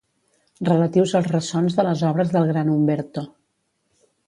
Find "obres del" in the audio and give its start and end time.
2.13-2.51